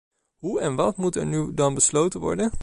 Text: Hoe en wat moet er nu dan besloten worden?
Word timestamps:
Hoe 0.39 0.59
en 0.59 0.75
wat 0.75 0.97
moet 0.97 1.15
er 1.15 1.25
nu 1.25 1.53
dan 1.53 1.73
besloten 1.73 2.19
worden? 2.19 2.51